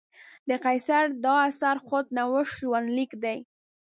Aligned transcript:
د 0.49 0.51
قیصر 0.65 1.05
دا 1.25 1.35
اثر 1.49 1.75
خود 1.85 2.05
نوشت 2.17 2.51
ژوندلیک 2.59 3.11
دی. 3.23 3.37